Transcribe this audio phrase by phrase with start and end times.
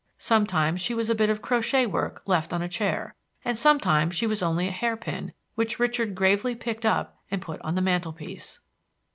[0.17, 3.13] Sometimes she was a bit of crochet work left on a chair,
[3.45, 7.61] and sometimes she was only a hair pin, which Richard gravely picked up and put
[7.61, 8.61] on the mantel piece.